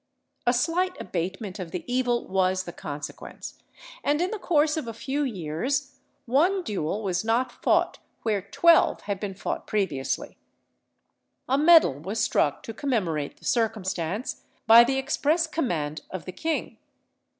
A 0.47 0.53
slight 0.53 0.99
abatement 0.99 1.59
of 1.59 1.69
the 1.69 1.83
evil 1.85 2.25
was 2.27 2.63
the 2.63 2.73
consequence, 2.73 3.61
and 4.03 4.19
in 4.19 4.31
the 4.31 4.39
course 4.39 4.75
of 4.75 4.87
a 4.87 4.95
few 4.95 5.21
years 5.21 5.93
one 6.25 6.63
duel 6.63 7.03
was 7.03 7.23
not 7.23 7.51
fought 7.61 7.99
where 8.23 8.41
twelve 8.41 9.01
had 9.01 9.19
been 9.19 9.35
fought 9.35 9.67
previously. 9.67 10.37
A 11.47 11.55
medal 11.59 11.93
was 11.93 12.19
struck 12.19 12.63
to 12.63 12.73
commemorate 12.73 13.37
the 13.37 13.45
circumstance, 13.45 14.41
by 14.65 14.83
the 14.83 14.97
express 14.97 15.45
command 15.45 16.01
of 16.09 16.25
the 16.25 16.31
king. 16.31 16.79